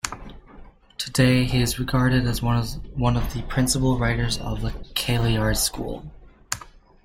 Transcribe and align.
Today 0.97 1.43
he 1.43 1.61
is 1.61 1.77
regarded 1.77 2.25
as 2.25 2.41
one 2.41 2.57
of 2.57 3.33
the 3.35 3.43
principal 3.47 3.99
writers 3.99 4.39
of 4.39 4.61
the 4.63 4.71
Kailyard 4.95 5.57
school. 5.57 6.11